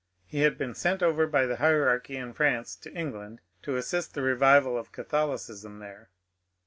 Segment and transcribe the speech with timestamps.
[0.25, 4.23] He had been sent over by the hierarchy in France to England to assist the
[4.23, 6.09] revival of Catholicism there.